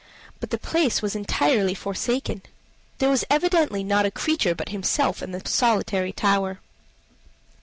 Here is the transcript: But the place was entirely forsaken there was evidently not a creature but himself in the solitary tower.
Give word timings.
But 0.39 0.49
the 0.49 0.57
place 0.57 1.03
was 1.03 1.15
entirely 1.15 1.75
forsaken 1.75 2.41
there 2.97 3.11
was 3.11 3.23
evidently 3.29 3.83
not 3.83 4.03
a 4.07 4.09
creature 4.09 4.55
but 4.55 4.69
himself 4.69 5.21
in 5.21 5.29
the 5.31 5.47
solitary 5.47 6.11
tower. 6.11 6.59